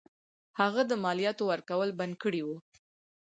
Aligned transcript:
هغه 0.59 0.81
د 0.87 0.91
مالیاتو 1.03 1.43
ورکول 1.51 1.89
بند 1.99 2.13
کړي 2.23 2.41
وه. 2.47 2.57